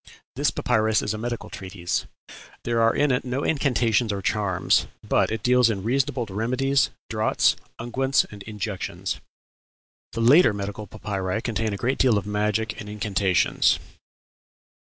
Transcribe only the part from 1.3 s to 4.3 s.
treatise; there are in it no incantations or